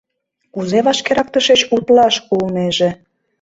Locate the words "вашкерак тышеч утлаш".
0.85-2.15